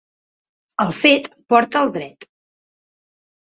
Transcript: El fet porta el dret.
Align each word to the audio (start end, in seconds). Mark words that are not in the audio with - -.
El 0.85 0.89
fet 0.99 1.29
porta 1.55 1.85
el 1.87 1.93
dret. 2.01 2.29